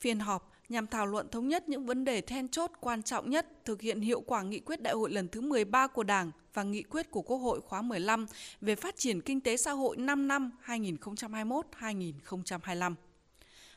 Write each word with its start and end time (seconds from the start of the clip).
Phiên 0.00 0.18
họp 0.18 0.52
nhằm 0.68 0.86
thảo 0.86 1.06
luận 1.06 1.28
thống 1.28 1.48
nhất 1.48 1.68
những 1.68 1.86
vấn 1.86 2.04
đề 2.04 2.20
then 2.20 2.48
chốt 2.48 2.70
quan 2.80 3.02
trọng 3.02 3.30
nhất 3.30 3.46
thực 3.64 3.80
hiện 3.80 4.00
hiệu 4.00 4.20
quả 4.20 4.42
nghị 4.42 4.60
quyết 4.60 4.82
đại 4.82 4.94
hội 4.94 5.10
lần 5.10 5.28
thứ 5.28 5.40
13 5.40 5.86
của 5.86 6.02
Đảng 6.02 6.30
và 6.54 6.62
nghị 6.62 6.82
quyết 6.82 7.10
của 7.10 7.22
Quốc 7.22 7.36
hội 7.36 7.60
khóa 7.60 7.82
15 7.82 8.26
về 8.60 8.74
phát 8.74 8.96
triển 8.96 9.20
kinh 9.20 9.40
tế 9.40 9.56
xã 9.56 9.72
hội 9.72 9.96
5 9.96 10.28
năm 10.28 10.50
2021-2025. 10.66 12.94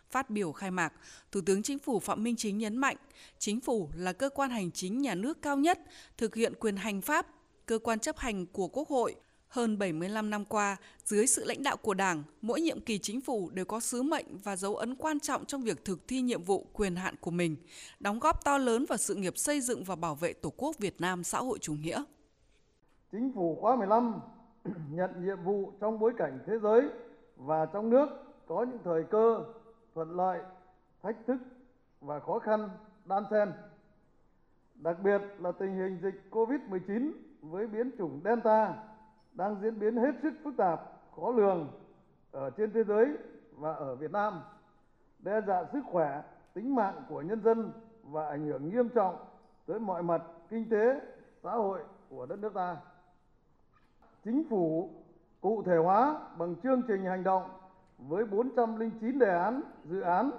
Phát 0.09 0.29
biểu 0.29 0.51
khai 0.51 0.71
mạc, 0.71 0.93
Thủ 1.31 1.41
tướng 1.45 1.63
Chính 1.63 1.79
phủ 1.79 1.99
Phạm 1.99 2.23
Minh 2.23 2.35
Chính 2.35 2.57
nhấn 2.57 2.77
mạnh, 2.77 2.97
Chính 3.39 3.59
phủ 3.59 3.89
là 3.95 4.13
cơ 4.13 4.29
quan 4.29 4.49
hành 4.49 4.71
chính 4.71 5.01
nhà 5.01 5.15
nước 5.15 5.41
cao 5.41 5.57
nhất, 5.57 5.79
thực 6.17 6.35
hiện 6.35 6.53
quyền 6.59 6.75
hành 6.75 7.01
pháp, 7.01 7.27
cơ 7.65 7.79
quan 7.79 7.99
chấp 7.99 8.17
hành 8.17 8.45
của 8.45 8.67
Quốc 8.67 8.89
hội. 8.89 9.15
Hơn 9.51 9.79
75 9.79 10.29
năm 10.29 10.45
qua, 10.45 10.77
dưới 11.03 11.27
sự 11.27 11.45
lãnh 11.45 11.63
đạo 11.63 11.77
của 11.77 11.93
Đảng, 11.93 12.23
mỗi 12.41 12.61
nhiệm 12.61 12.81
kỳ 12.81 12.97
chính 12.97 13.21
phủ 13.21 13.49
đều 13.53 13.65
có 13.65 13.79
sứ 13.79 14.03
mệnh 14.03 14.25
và 14.43 14.55
dấu 14.55 14.75
ấn 14.75 14.95
quan 14.95 15.19
trọng 15.19 15.45
trong 15.45 15.61
việc 15.61 15.85
thực 15.85 16.07
thi 16.07 16.21
nhiệm 16.21 16.43
vụ 16.43 16.65
quyền 16.73 16.95
hạn 16.95 17.15
của 17.21 17.31
mình, 17.31 17.55
đóng 17.99 18.19
góp 18.19 18.43
to 18.43 18.57
lớn 18.57 18.85
vào 18.89 18.97
sự 18.97 19.15
nghiệp 19.15 19.37
xây 19.37 19.61
dựng 19.61 19.83
và 19.83 19.95
bảo 19.95 20.15
vệ 20.15 20.33
Tổ 20.33 20.53
quốc 20.57 20.77
Việt 20.79 21.01
Nam 21.01 21.23
xã 21.23 21.39
hội 21.39 21.59
chủ 21.61 21.73
nghĩa. 21.73 22.03
Chính 23.11 23.31
phủ 23.35 23.57
khóa 23.61 23.75
15 23.75 24.19
nhận 24.91 25.25
nhiệm 25.25 25.43
vụ 25.43 25.71
trong 25.81 25.99
bối 25.99 26.13
cảnh 26.17 26.39
thế 26.47 26.53
giới 26.63 26.81
và 27.35 27.65
trong 27.65 27.89
nước 27.89 28.07
có 28.47 28.65
những 28.69 28.79
thời 28.83 29.03
cơ 29.11 29.43
thuận 29.95 30.17
lợi, 30.17 30.39
thách 31.03 31.15
thức 31.27 31.37
và 32.01 32.19
khó 32.19 32.39
khăn 32.39 32.69
đan 33.05 33.23
xen. 33.31 33.51
Đặc 34.75 34.97
biệt 35.03 35.21
là 35.39 35.51
tình 35.51 35.77
hình 35.77 35.99
dịch 36.03 36.21
COVID-19 36.31 37.11
với 37.41 37.67
biến 37.67 37.91
chủng 37.97 38.21
Delta 38.23 38.73
đang 39.33 39.55
diễn 39.61 39.79
biến 39.79 39.97
hết 39.97 40.11
sức 40.23 40.33
phức 40.43 40.57
tạp, 40.57 40.81
khó 41.15 41.31
lường 41.31 41.67
ở 42.31 42.49
trên 42.49 42.71
thế 42.71 42.83
giới 42.83 43.17
và 43.51 43.73
ở 43.73 43.95
Việt 43.95 44.11
Nam, 44.11 44.41
đe 45.19 45.41
dọa 45.41 45.65
sức 45.73 45.81
khỏe, 45.91 46.21
tính 46.53 46.75
mạng 46.75 47.03
của 47.09 47.21
nhân 47.21 47.41
dân 47.43 47.71
và 48.03 48.27
ảnh 48.27 48.45
hưởng 48.45 48.69
nghiêm 48.69 48.89
trọng 48.89 49.15
tới 49.65 49.79
mọi 49.79 50.03
mặt 50.03 50.21
kinh 50.49 50.69
tế, 50.69 51.01
xã 51.43 51.51
hội 51.51 51.79
của 52.09 52.25
đất 52.25 52.39
nước 52.39 52.53
ta. 52.53 52.77
Chính 54.23 54.43
phủ 54.49 54.89
cụ 55.41 55.63
thể 55.65 55.77
hóa 55.77 56.19
bằng 56.37 56.55
chương 56.55 56.81
trình 56.87 57.05
hành 57.05 57.23
động 57.23 57.43
với 57.97 58.25
409 58.25 59.19
đề 59.19 59.37
án, 59.37 59.61
dự 59.83 60.01
án, 60.01 60.31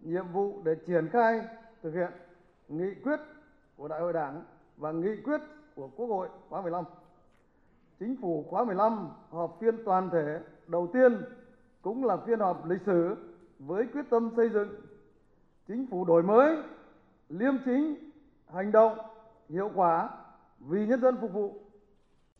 nhiệm 0.00 0.32
vụ 0.32 0.62
để 0.64 0.74
triển 0.86 1.08
khai 1.12 1.46
thực 1.82 1.94
hiện 1.94 2.10
nghị 2.68 2.94
quyết 2.94 3.20
của 3.76 3.88
Đại 3.88 4.00
hội 4.00 4.12
Đảng 4.12 4.44
và 4.76 4.92
nghị 4.92 5.22
quyết 5.24 5.40
của 5.74 5.88
Quốc 5.96 6.06
hội 6.06 6.28
khóa 6.48 6.62
15. 6.62 6.84
Chính 8.00 8.16
phủ 8.16 8.46
khóa 8.50 8.64
15 8.64 9.08
họp 9.30 9.56
phiên 9.60 9.84
toàn 9.84 10.10
thể 10.12 10.40
đầu 10.66 10.90
tiên 10.92 11.22
cũng 11.82 12.04
là 12.04 12.16
phiên 12.16 12.38
họp 12.38 12.66
lịch 12.66 12.82
sử 12.86 13.16
với 13.58 13.86
quyết 13.92 14.10
tâm 14.10 14.30
xây 14.36 14.48
dựng. 14.48 14.68
Chính 15.68 15.86
phủ 15.90 16.04
đổi 16.04 16.22
mới, 16.22 16.56
liêm 17.28 17.54
chính, 17.64 17.94
hành 18.52 18.72
động, 18.72 18.98
hiệu 19.48 19.70
quả 19.74 20.10
vì 20.58 20.86
nhân 20.86 21.00
dân 21.00 21.16
phục 21.20 21.32
vụ. 21.32 21.54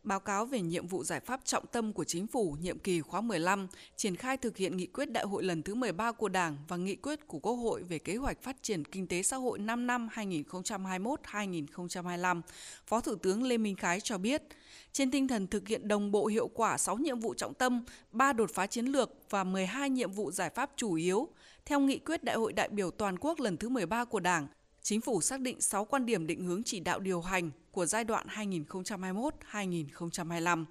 Báo 0.09 0.19
cáo 0.19 0.45
về 0.45 0.61
nhiệm 0.61 0.87
vụ 0.87 1.03
giải 1.03 1.19
pháp 1.19 1.41
trọng 1.45 1.65
tâm 1.71 1.93
của 1.93 2.03
chính 2.03 2.27
phủ 2.27 2.57
nhiệm 2.61 2.79
kỳ 2.79 3.01
khóa 3.01 3.21
15, 3.21 3.67
triển 3.95 4.15
khai 4.15 4.37
thực 4.37 4.57
hiện 4.57 4.77
nghị 4.77 4.85
quyết 4.85 5.11
đại 5.11 5.23
hội 5.23 5.43
lần 5.43 5.63
thứ 5.63 5.75
13 5.75 6.11
của 6.11 6.29
Đảng 6.29 6.57
và 6.67 6.77
nghị 6.77 6.95
quyết 6.95 7.27
của 7.27 7.39
Quốc 7.39 7.53
hội 7.53 7.83
về 7.83 7.99
kế 7.99 8.15
hoạch 8.15 8.41
phát 8.41 8.55
triển 8.61 8.85
kinh 8.85 9.07
tế 9.07 9.23
xã 9.23 9.37
hội 9.37 9.59
5 9.59 9.87
năm 9.87 10.09
2021-2025, 10.13 12.41
Phó 12.87 13.01
Thủ 13.01 13.15
tướng 13.15 13.43
Lê 13.43 13.57
Minh 13.57 13.75
Khái 13.75 13.99
cho 13.99 14.17
biết, 14.17 14.43
trên 14.91 15.11
tinh 15.11 15.27
thần 15.27 15.47
thực 15.47 15.67
hiện 15.67 15.87
đồng 15.87 16.11
bộ 16.11 16.25
hiệu 16.25 16.47
quả 16.47 16.77
6 16.77 16.97
nhiệm 16.97 17.19
vụ 17.19 17.33
trọng 17.33 17.53
tâm, 17.53 17.83
3 18.11 18.33
đột 18.33 18.51
phá 18.53 18.67
chiến 18.67 18.85
lược 18.85 19.11
và 19.29 19.43
12 19.43 19.89
nhiệm 19.89 20.11
vụ 20.11 20.31
giải 20.31 20.49
pháp 20.49 20.71
chủ 20.75 20.93
yếu, 20.93 21.27
theo 21.65 21.79
nghị 21.79 21.99
quyết 21.99 22.23
Đại 22.23 22.35
hội 22.35 22.53
đại 22.53 22.69
biểu 22.69 22.91
toàn 22.91 23.17
quốc 23.19 23.39
lần 23.39 23.57
thứ 23.57 23.69
13 23.69 24.05
của 24.05 24.19
Đảng, 24.19 24.47
Chính 24.89 25.01
phủ 25.01 25.21
xác 25.21 25.41
định 25.41 25.61
6 25.61 25.85
quan 25.85 26.05
điểm 26.05 26.27
định 26.27 26.43
hướng 26.43 26.63
chỉ 26.63 26.79
đạo 26.79 26.99
điều 26.99 27.21
hành 27.21 27.51
của 27.71 27.85
giai 27.85 28.03
đoạn 28.03 28.27
2021-2025. 28.27 30.65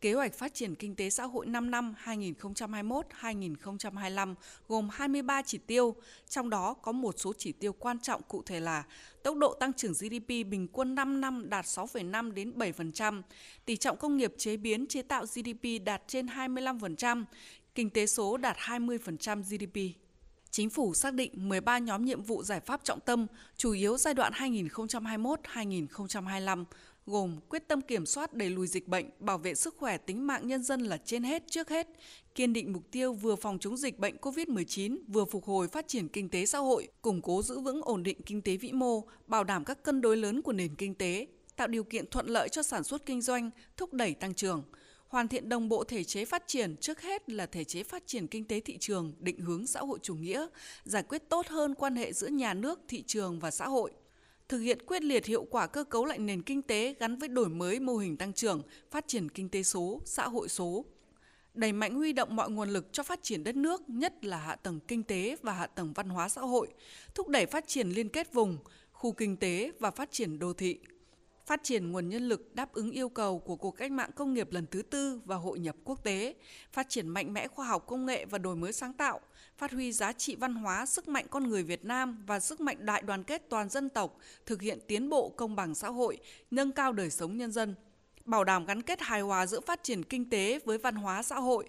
Kế 0.00 0.12
hoạch 0.12 0.34
phát 0.34 0.54
triển 0.54 0.74
kinh 0.74 0.94
tế 0.94 1.10
xã 1.10 1.24
hội 1.24 1.46
5 1.46 1.70
năm 1.70 1.94
2021-2025 2.04 4.34
gồm 4.68 4.88
23 4.92 5.42
chỉ 5.42 5.58
tiêu, 5.58 5.94
trong 6.28 6.50
đó 6.50 6.74
có 6.74 6.92
một 6.92 7.14
số 7.18 7.32
chỉ 7.38 7.52
tiêu 7.52 7.72
quan 7.72 8.00
trọng 8.00 8.22
cụ 8.22 8.42
thể 8.46 8.60
là 8.60 8.84
tốc 9.22 9.36
độ 9.36 9.54
tăng 9.54 9.72
trưởng 9.72 9.92
GDP 9.92 10.28
bình 10.28 10.68
quân 10.72 10.94
5 10.94 11.20
năm 11.20 11.48
đạt 11.48 11.64
6,5 11.64 12.32
đến 12.32 12.52
7%, 12.56 13.22
tỷ 13.64 13.76
trọng 13.76 13.96
công 13.96 14.16
nghiệp 14.16 14.34
chế 14.38 14.56
biến 14.56 14.86
chế 14.86 15.02
tạo 15.02 15.24
GDP 15.24 15.64
đạt 15.84 16.02
trên 16.06 16.26
25%, 16.26 17.24
kinh 17.74 17.90
tế 17.90 18.06
số 18.06 18.36
đạt 18.36 18.56
20% 18.56 19.42
GDP. 19.42 20.05
Chính 20.56 20.70
phủ 20.70 20.94
xác 20.94 21.14
định 21.14 21.48
13 21.48 21.78
nhóm 21.78 22.04
nhiệm 22.04 22.22
vụ 22.22 22.42
giải 22.42 22.60
pháp 22.60 22.84
trọng 22.84 23.00
tâm, 23.00 23.26
chủ 23.56 23.72
yếu 23.72 23.96
giai 23.96 24.14
đoạn 24.14 24.32
2021-2025, 24.32 26.64
gồm 27.06 27.36
quyết 27.48 27.68
tâm 27.68 27.80
kiểm 27.80 28.06
soát 28.06 28.34
đẩy 28.34 28.50
lùi 28.50 28.66
dịch 28.66 28.88
bệnh, 28.88 29.06
bảo 29.18 29.38
vệ 29.38 29.54
sức 29.54 29.74
khỏe 29.78 29.98
tính 29.98 30.26
mạng 30.26 30.46
nhân 30.46 30.62
dân 30.62 30.80
là 30.80 30.98
trên 31.04 31.22
hết 31.22 31.42
trước 31.50 31.68
hết, 31.68 31.88
kiên 32.34 32.52
định 32.52 32.72
mục 32.72 32.82
tiêu 32.90 33.12
vừa 33.12 33.36
phòng 33.36 33.58
chống 33.58 33.76
dịch 33.76 33.98
bệnh 33.98 34.16
COVID-19, 34.16 34.98
vừa 35.08 35.24
phục 35.24 35.44
hồi 35.44 35.68
phát 35.68 35.88
triển 35.88 36.08
kinh 36.08 36.28
tế 36.28 36.46
xã 36.46 36.58
hội, 36.58 36.88
củng 37.02 37.22
cố 37.22 37.42
giữ 37.42 37.60
vững 37.60 37.82
ổn 37.82 38.02
định 38.02 38.22
kinh 38.26 38.42
tế 38.42 38.56
vĩ 38.56 38.72
mô, 38.72 39.02
bảo 39.26 39.44
đảm 39.44 39.64
các 39.64 39.82
cân 39.82 40.00
đối 40.00 40.16
lớn 40.16 40.42
của 40.42 40.52
nền 40.52 40.74
kinh 40.74 40.94
tế, 40.94 41.26
tạo 41.56 41.66
điều 41.66 41.84
kiện 41.84 42.10
thuận 42.10 42.26
lợi 42.26 42.48
cho 42.48 42.62
sản 42.62 42.84
xuất 42.84 43.06
kinh 43.06 43.22
doanh, 43.22 43.50
thúc 43.76 43.92
đẩy 43.92 44.14
tăng 44.14 44.34
trưởng 44.34 44.62
hoàn 45.08 45.28
thiện 45.28 45.48
đồng 45.48 45.68
bộ 45.68 45.84
thể 45.84 46.04
chế 46.04 46.24
phát 46.24 46.42
triển 46.46 46.76
trước 46.76 47.00
hết 47.00 47.30
là 47.30 47.46
thể 47.46 47.64
chế 47.64 47.82
phát 47.82 48.06
triển 48.06 48.26
kinh 48.26 48.44
tế 48.44 48.60
thị 48.60 48.78
trường 48.78 49.12
định 49.18 49.38
hướng 49.38 49.66
xã 49.66 49.80
hội 49.80 49.98
chủ 50.02 50.14
nghĩa, 50.14 50.46
giải 50.84 51.02
quyết 51.02 51.28
tốt 51.28 51.46
hơn 51.46 51.74
quan 51.74 51.96
hệ 51.96 52.12
giữa 52.12 52.28
nhà 52.28 52.54
nước, 52.54 52.80
thị 52.88 53.02
trường 53.06 53.40
và 53.40 53.50
xã 53.50 53.68
hội. 53.68 53.92
Thực 54.48 54.58
hiện 54.58 54.86
quyết 54.86 55.02
liệt 55.02 55.26
hiệu 55.26 55.46
quả 55.50 55.66
cơ 55.66 55.84
cấu 55.84 56.04
lại 56.04 56.18
nền 56.18 56.42
kinh 56.42 56.62
tế 56.62 56.94
gắn 57.00 57.16
với 57.16 57.28
đổi 57.28 57.48
mới 57.48 57.80
mô 57.80 57.96
hình 57.96 58.16
tăng 58.16 58.32
trưởng, 58.32 58.62
phát 58.90 59.08
triển 59.08 59.28
kinh 59.28 59.48
tế 59.48 59.62
số, 59.62 60.00
xã 60.04 60.28
hội 60.28 60.48
số, 60.48 60.84
đẩy 61.54 61.72
mạnh 61.72 61.94
huy 61.94 62.12
động 62.12 62.36
mọi 62.36 62.50
nguồn 62.50 62.68
lực 62.68 62.92
cho 62.92 63.02
phát 63.02 63.22
triển 63.22 63.44
đất 63.44 63.56
nước, 63.56 63.90
nhất 63.90 64.24
là 64.24 64.36
hạ 64.36 64.56
tầng 64.56 64.80
kinh 64.88 65.02
tế 65.02 65.36
và 65.42 65.52
hạ 65.52 65.66
tầng 65.66 65.92
văn 65.92 66.08
hóa 66.08 66.28
xã 66.28 66.40
hội, 66.40 66.68
thúc 67.14 67.28
đẩy 67.28 67.46
phát 67.46 67.68
triển 67.68 67.88
liên 67.88 68.08
kết 68.08 68.32
vùng, 68.32 68.58
khu 68.92 69.12
kinh 69.12 69.36
tế 69.36 69.72
và 69.78 69.90
phát 69.90 70.12
triển 70.12 70.38
đô 70.38 70.52
thị, 70.52 70.78
phát 71.46 71.62
triển 71.62 71.92
nguồn 71.92 72.08
nhân 72.08 72.28
lực 72.28 72.54
đáp 72.54 72.72
ứng 72.72 72.90
yêu 72.90 73.08
cầu 73.08 73.38
của 73.38 73.56
cuộc 73.56 73.70
cách 73.70 73.90
mạng 73.90 74.10
công 74.16 74.34
nghiệp 74.34 74.52
lần 74.52 74.66
thứ 74.70 74.82
tư 74.82 75.20
và 75.24 75.36
hội 75.36 75.58
nhập 75.58 75.76
quốc 75.84 76.04
tế, 76.04 76.34
phát 76.72 76.88
triển 76.88 77.08
mạnh 77.08 77.32
mẽ 77.32 77.48
khoa 77.48 77.66
học 77.66 77.86
công 77.86 78.06
nghệ 78.06 78.24
và 78.24 78.38
đổi 78.38 78.56
mới 78.56 78.72
sáng 78.72 78.92
tạo, 78.92 79.20
phát 79.56 79.72
huy 79.72 79.92
giá 79.92 80.12
trị 80.12 80.36
văn 80.36 80.54
hóa, 80.54 80.86
sức 80.86 81.08
mạnh 81.08 81.26
con 81.30 81.48
người 81.48 81.62
Việt 81.62 81.84
Nam 81.84 82.24
và 82.26 82.40
sức 82.40 82.60
mạnh 82.60 82.76
đại 82.80 83.02
đoàn 83.02 83.24
kết 83.24 83.42
toàn 83.50 83.68
dân 83.68 83.88
tộc, 83.88 84.18
thực 84.46 84.62
hiện 84.62 84.78
tiến 84.86 85.08
bộ 85.08 85.28
công 85.28 85.56
bằng 85.56 85.74
xã 85.74 85.88
hội, 85.88 86.18
nâng 86.50 86.72
cao 86.72 86.92
đời 86.92 87.10
sống 87.10 87.36
nhân 87.36 87.52
dân, 87.52 87.74
bảo 88.24 88.44
đảm 88.44 88.64
gắn 88.64 88.82
kết 88.82 89.00
hài 89.00 89.20
hòa 89.20 89.46
giữa 89.46 89.60
phát 89.60 89.82
triển 89.82 90.02
kinh 90.02 90.30
tế 90.30 90.60
với 90.64 90.78
văn 90.78 90.94
hóa 90.94 91.22
xã 91.22 91.36
hội, 91.36 91.68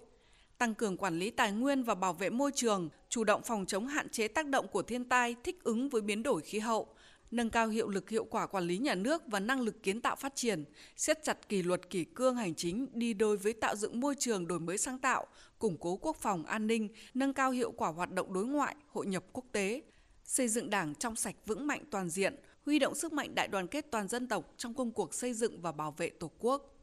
tăng 0.58 0.74
cường 0.74 0.96
quản 0.96 1.18
lý 1.18 1.30
tài 1.30 1.52
nguyên 1.52 1.82
và 1.82 1.94
bảo 1.94 2.12
vệ 2.12 2.30
môi 2.30 2.50
trường, 2.54 2.88
chủ 3.08 3.24
động 3.24 3.42
phòng 3.42 3.66
chống 3.66 3.86
hạn 3.86 4.08
chế 4.08 4.28
tác 4.28 4.46
động 4.46 4.68
của 4.68 4.82
thiên 4.82 5.04
tai, 5.04 5.36
thích 5.44 5.64
ứng 5.64 5.88
với 5.88 6.02
biến 6.02 6.22
đổi 6.22 6.40
khí 6.40 6.58
hậu, 6.58 6.88
nâng 7.30 7.50
cao 7.50 7.68
hiệu 7.68 7.88
lực 7.88 8.10
hiệu 8.10 8.24
quả 8.24 8.46
quản 8.46 8.64
lý 8.64 8.78
nhà 8.78 8.94
nước 8.94 9.22
và 9.26 9.40
năng 9.40 9.60
lực 9.60 9.82
kiến 9.82 10.00
tạo 10.00 10.16
phát 10.16 10.36
triển, 10.36 10.64
siết 10.96 11.24
chặt 11.24 11.48
kỷ 11.48 11.62
luật 11.62 11.90
kỷ 11.90 12.04
cương 12.04 12.36
hành 12.36 12.54
chính 12.54 12.86
đi 12.92 13.14
đôi 13.14 13.36
với 13.36 13.52
tạo 13.52 13.76
dựng 13.76 14.00
môi 14.00 14.14
trường 14.18 14.46
đổi 14.46 14.60
mới 14.60 14.78
sáng 14.78 14.98
tạo, 14.98 15.26
củng 15.58 15.76
cố 15.80 15.96
quốc 15.96 16.16
phòng 16.16 16.44
an 16.44 16.66
ninh, 16.66 16.88
nâng 17.14 17.32
cao 17.32 17.50
hiệu 17.50 17.70
quả 17.70 17.88
hoạt 17.88 18.12
động 18.12 18.32
đối 18.32 18.46
ngoại, 18.46 18.76
hội 18.88 19.06
nhập 19.06 19.24
quốc 19.32 19.44
tế, 19.52 19.82
xây 20.24 20.48
dựng 20.48 20.70
Đảng 20.70 20.94
trong 20.94 21.16
sạch 21.16 21.36
vững 21.46 21.66
mạnh 21.66 21.84
toàn 21.90 22.08
diện, 22.08 22.34
huy 22.66 22.78
động 22.78 22.94
sức 22.94 23.12
mạnh 23.12 23.34
đại 23.34 23.48
đoàn 23.48 23.66
kết 23.66 23.86
toàn 23.90 24.08
dân 24.08 24.28
tộc 24.28 24.54
trong 24.56 24.74
công 24.74 24.90
cuộc 24.90 25.14
xây 25.14 25.34
dựng 25.34 25.60
và 25.60 25.72
bảo 25.72 25.90
vệ 25.90 26.10
Tổ 26.10 26.30
quốc. 26.38 26.74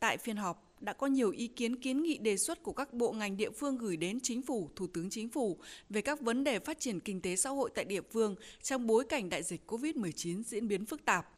Tại 0.00 0.16
phiên 0.16 0.36
họp, 0.36 0.71
đã 0.82 0.92
có 0.92 1.06
nhiều 1.06 1.30
ý 1.30 1.46
kiến 1.46 1.76
kiến 1.76 2.02
nghị 2.02 2.18
đề 2.18 2.36
xuất 2.36 2.62
của 2.62 2.72
các 2.72 2.94
bộ 2.94 3.12
ngành 3.12 3.36
địa 3.36 3.50
phương 3.50 3.78
gửi 3.78 3.96
đến 3.96 4.18
chính 4.22 4.42
phủ, 4.42 4.70
thủ 4.76 4.86
tướng 4.94 5.10
chính 5.10 5.28
phủ 5.28 5.56
về 5.90 6.00
các 6.00 6.20
vấn 6.20 6.44
đề 6.44 6.58
phát 6.58 6.80
triển 6.80 7.00
kinh 7.00 7.20
tế 7.20 7.36
xã 7.36 7.50
hội 7.50 7.70
tại 7.74 7.84
địa 7.84 8.00
phương 8.00 8.34
trong 8.62 8.86
bối 8.86 9.04
cảnh 9.04 9.28
đại 9.30 9.42
dịch 9.42 9.70
COVID-19 9.70 10.42
diễn 10.42 10.68
biến 10.68 10.84
phức 10.84 11.04
tạp. 11.04 11.28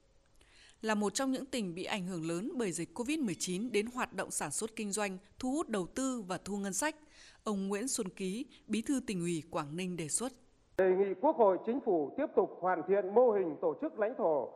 Là 0.83 0.95
một 0.95 1.15
trong 1.15 1.33
những 1.33 1.47
tỉnh 1.47 1.75
bị 1.75 1.85
ảnh 1.85 2.07
hưởng 2.07 2.29
lớn 2.29 2.53
bởi 2.57 2.73
dịch 2.73 2.99
COVID-19 2.99 3.71
đến 3.71 3.87
hoạt 3.95 4.13
động 4.13 4.31
sản 4.31 4.51
xuất 4.51 4.77
kinh 4.77 4.93
doanh, 4.93 5.19
thu 5.39 5.53
hút 5.53 5.69
đầu 5.69 5.87
tư 5.87 6.23
và 6.29 6.39
thu 6.45 6.57
ngân 6.57 6.73
sách, 6.73 6.97
ông 7.45 7.69
Nguyễn 7.69 7.89
Xuân 7.89 8.09
Ký, 8.09 8.47
Bí 8.67 8.83
thư 8.83 9.01
tỉnh 9.07 9.21
ủy 9.21 9.43
Quảng 9.51 9.77
Ninh 9.77 9.97
đề 9.97 10.09
xuất. 10.09 10.33
Đề 10.79 10.91
nghị 10.99 11.15
Quốc 11.21 11.37
hội, 11.37 11.59
Chính 11.67 11.81
phủ 11.85 12.15
tiếp 12.17 12.27
tục 12.37 12.51
hoàn 12.61 12.83
thiện 12.89 13.15
mô 13.15 13.33
hình 13.33 13.57
tổ 13.61 13.75
chức 13.81 13.99
lãnh 13.99 14.15
thổ, 14.19 14.49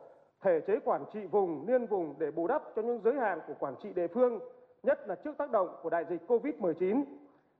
thể 0.43 0.59
chế 0.67 0.73
quản 0.85 1.03
trị 1.13 1.19
vùng, 1.31 1.67
liên 1.67 1.85
vùng 1.85 2.15
để 2.19 2.31
bù 2.31 2.47
đắp 2.47 2.61
cho 2.75 2.81
những 2.81 3.01
giới 3.03 3.13
hạn 3.13 3.39
của 3.47 3.53
quản 3.59 3.75
trị 3.83 3.89
địa 3.95 4.07
phương 4.13 4.39
nhất 4.83 5.07
là 5.07 5.15
trước 5.15 5.37
tác 5.37 5.51
động 5.51 5.75
của 5.83 5.89
đại 5.89 6.05
dịch 6.09 6.21
Covid-19, 6.27 7.03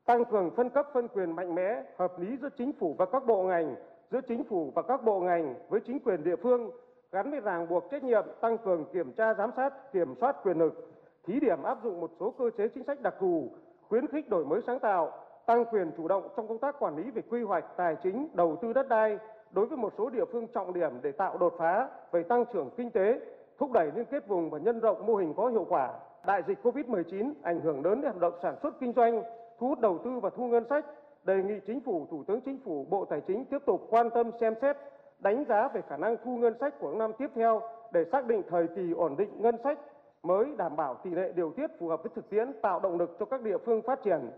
tăng 0.06 0.26
cường 0.26 0.52
phân 0.56 0.70
cấp 0.70 0.88
phân 0.94 1.08
quyền 1.08 1.36
mạnh 1.36 1.56
mẽ, 1.56 1.84
hợp 1.98 2.20
lý 2.20 2.38
giữa 2.42 2.50
chính 2.58 2.74
phủ 2.74 2.96
và 2.98 3.06
các 3.06 3.26
bộ 3.26 3.44
ngành, 3.44 3.76
giữa 4.12 4.22
chính 4.28 4.44
phủ 4.44 4.72
và 4.76 4.82
các 4.82 5.04
bộ 5.04 5.20
ngành 5.20 5.56
với 5.70 5.80
chính 5.80 6.00
quyền 6.00 6.24
địa 6.24 6.36
phương 6.36 6.72
gắn 7.12 7.32
với 7.32 7.40
ràng 7.40 7.68
buộc 7.68 7.92
trách 7.92 8.04
nhiệm 8.04 8.26
tăng 8.42 8.58
cường 8.58 8.86
kiểm 8.94 9.12
tra 9.14 9.34
giám 9.34 9.52
sát 9.56 9.94
kiểm 9.94 10.16
soát 10.22 10.36
quyền 10.44 10.58
lực 10.58 10.90
thí 11.26 11.40
điểm 11.40 11.64
áp 11.64 11.78
dụng 11.84 12.00
một 12.00 12.12
số 12.20 12.34
cơ 12.38 12.50
chế 12.58 12.68
chính 12.68 12.84
sách 12.84 13.02
đặc 13.02 13.16
thù 13.20 13.50
khuyến 13.90 14.08
khích 14.08 14.30
đổi 14.30 14.46
mới 14.46 14.62
sáng 14.68 14.80
tạo 14.80 15.12
tăng 15.46 15.66
quyền 15.66 15.92
chủ 15.98 16.08
động 16.08 16.28
trong 16.38 16.48
công 16.48 16.58
tác 16.58 16.80
quản 16.80 16.98
lý 16.98 17.12
về 17.12 17.22
quy 17.30 17.44
hoạch 17.44 17.66
tài 17.78 17.96
chính, 18.04 18.28
đầu 18.34 18.58
tư 18.62 18.74
đất 18.74 18.88
đai 18.90 19.18
đối 19.52 19.66
với 19.66 19.78
một 19.78 19.94
số 19.98 20.10
địa 20.10 20.26
phương 20.32 20.48
trọng 20.48 20.74
điểm 20.74 20.92
để 21.02 21.12
tạo 21.12 21.38
đột 21.38 21.54
phá 21.58 21.90
về 22.12 22.24
tăng 22.24 22.46
trưởng 22.54 22.70
kinh 22.78 22.92
tế, 22.92 23.20
thúc 23.60 23.72
đẩy 23.72 23.92
liên 23.96 24.06
kết 24.06 24.28
vùng 24.28 24.50
và 24.50 24.60
nhân 24.60 24.80
rộng 24.80 25.08
mô 25.08 25.16
hình 25.16 25.34
có 25.38 25.48
hiệu 25.48 25.66
quả. 25.70 25.94
Đại 26.26 26.44
dịch 26.48 26.60
Covid-19 26.64 27.34
ảnh 27.42 27.60
hưởng 27.60 27.86
lớn 27.86 28.02
đến 28.02 28.12
hoạt 28.12 28.22
động 28.22 28.34
sản 28.42 28.56
xuất 28.62 28.80
kinh 28.80 28.94
doanh, 28.94 29.24
thu 29.60 29.68
hút 29.68 29.80
đầu 29.80 29.98
tư 30.04 30.20
và 30.20 30.30
thu 30.30 30.48
ngân 30.48 30.64
sách. 30.70 30.86
Đề 31.24 31.44
nghị 31.44 31.60
Chính 31.68 31.82
phủ, 31.82 32.08
Thủ 32.12 32.24
tướng 32.24 32.42
Chính 32.42 32.60
phủ, 32.66 32.86
Bộ 32.90 33.06
Tài 33.06 33.22
chính 33.22 33.46
tiếp 33.46 33.58
tục 33.66 33.88
quan 33.90 34.10
tâm 34.10 34.32
xem 34.40 34.54
xét, 34.62 34.78
đánh 35.20 35.46
giá 35.50 35.68
về 35.68 35.82
khả 35.90 35.98
năng 35.98 36.16
thu 36.24 36.38
ngân 36.38 36.54
sách 36.60 36.80
của 36.80 36.94
năm 36.94 37.12
tiếp 37.18 37.28
theo 37.36 37.62
để 37.92 38.06
xác 38.12 38.26
định 38.26 38.42
thời 38.50 38.68
kỳ 38.68 38.92
ổn 38.92 39.16
định 39.18 39.42
ngân 39.42 39.56
sách 39.64 39.80
mới 40.24 40.46
đảm 40.58 40.76
bảo 40.76 40.96
tỷ 41.04 41.10
lệ 41.10 41.32
điều 41.36 41.52
tiết 41.52 41.68
phù 41.80 41.88
hợp 41.88 42.04
với 42.04 42.12
thực 42.16 42.30
tiễn, 42.30 42.52
tạo 42.62 42.80
động 42.80 42.98
lực 42.98 43.16
cho 43.20 43.26
các 43.26 43.42
địa 43.42 43.58
phương 43.58 43.82
phát 43.82 44.04
triển 44.04 44.32